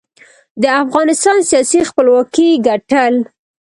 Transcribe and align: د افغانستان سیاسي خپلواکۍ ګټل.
د 0.61 0.63
افغانستان 0.83 1.37
سیاسي 1.49 1.79
خپلواکۍ 1.89 2.49
ګټل. 2.67 3.15